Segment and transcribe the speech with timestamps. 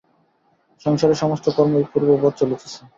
[0.85, 2.79] সংসারের সমস্ত কর্মই পূর্ববৎ চলিতেছে।